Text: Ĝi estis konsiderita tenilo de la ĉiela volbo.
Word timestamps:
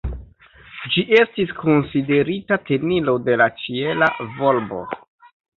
Ĝi 0.93 1.03
estis 1.17 1.51
konsiderita 1.59 2.59
tenilo 2.71 3.15
de 3.29 3.39
la 3.43 3.51
ĉiela 3.61 4.11
volbo. 4.41 4.83